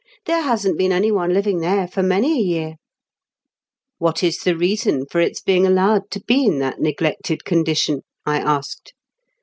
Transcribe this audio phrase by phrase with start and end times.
[0.25, 2.75] "There hasn^t been anyone liying there for many a year.*
[3.99, 8.01] "What is the reason of its being allowed to be in that neglected condition?
[8.17, 8.95] '* I asked.